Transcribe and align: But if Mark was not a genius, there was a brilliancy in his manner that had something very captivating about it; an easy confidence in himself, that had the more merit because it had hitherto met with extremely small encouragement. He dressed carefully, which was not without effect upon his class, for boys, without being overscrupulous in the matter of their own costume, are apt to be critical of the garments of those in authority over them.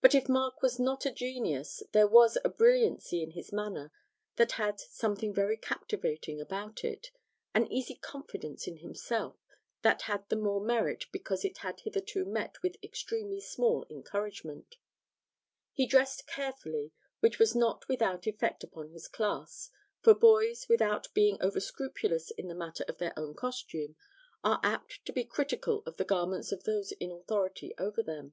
But 0.00 0.14
if 0.14 0.30
Mark 0.30 0.62
was 0.62 0.80
not 0.80 1.04
a 1.04 1.10
genius, 1.12 1.82
there 1.92 2.06
was 2.06 2.38
a 2.42 2.48
brilliancy 2.48 3.22
in 3.22 3.32
his 3.32 3.52
manner 3.52 3.92
that 4.36 4.52
had 4.52 4.80
something 4.80 5.34
very 5.34 5.58
captivating 5.58 6.40
about 6.40 6.82
it; 6.84 7.08
an 7.52 7.70
easy 7.70 7.96
confidence 7.96 8.66
in 8.66 8.78
himself, 8.78 9.36
that 9.82 10.00
had 10.08 10.26
the 10.30 10.36
more 10.36 10.62
merit 10.62 11.04
because 11.12 11.44
it 11.44 11.58
had 11.58 11.80
hitherto 11.80 12.24
met 12.24 12.62
with 12.62 12.82
extremely 12.82 13.42
small 13.42 13.84
encouragement. 13.90 14.76
He 15.74 15.84
dressed 15.86 16.26
carefully, 16.26 16.92
which 17.20 17.38
was 17.38 17.54
not 17.54 17.86
without 17.88 18.26
effect 18.26 18.64
upon 18.64 18.88
his 18.88 19.06
class, 19.06 19.68
for 20.00 20.14
boys, 20.14 20.66
without 20.66 21.12
being 21.12 21.36
overscrupulous 21.42 22.30
in 22.30 22.48
the 22.48 22.54
matter 22.54 22.86
of 22.88 22.96
their 22.96 23.12
own 23.18 23.34
costume, 23.34 23.96
are 24.42 24.60
apt 24.62 25.04
to 25.04 25.12
be 25.12 25.24
critical 25.24 25.82
of 25.84 25.98
the 25.98 26.06
garments 26.06 26.52
of 26.52 26.64
those 26.64 26.92
in 26.92 27.12
authority 27.12 27.74
over 27.76 28.02
them. 28.02 28.32